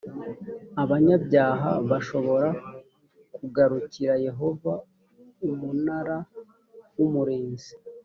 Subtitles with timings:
[0.83, 2.49] abanyabyaha bashobora
[3.35, 4.73] kugarukira yehova
[5.49, 6.17] umunara
[6.97, 7.71] w umurinzi